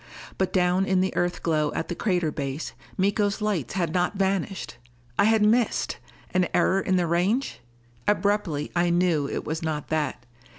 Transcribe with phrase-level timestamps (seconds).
[0.39, 4.77] But down in the Earth glow at the crater base, Miko's lights had not vanished!
[5.19, 5.97] I had missed!
[6.33, 7.59] An error in the range?
[8.07, 10.25] Abruptly I knew it was not that.